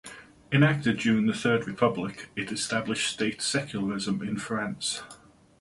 Enacted 0.51 0.97
during 0.97 1.27
the 1.27 1.33
Third 1.35 1.67
Republic, 1.67 2.29
it 2.35 2.51
established 2.51 3.07
state 3.13 3.39
secularism 3.39 4.23
in 4.23 4.35
France. 4.35 5.03